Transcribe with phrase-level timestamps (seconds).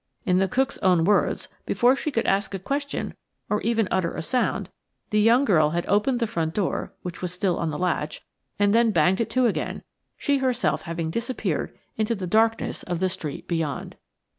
[0.25, 3.13] In the cook's own words, before she could ask a question
[3.51, 4.71] or even utter a sound,
[5.11, 8.23] the young girl had opened the front door, which was still on the latch,
[8.57, 9.83] and then banged it to again,
[10.17, 13.95] she herself having disappeared into the darkness of the street beyond.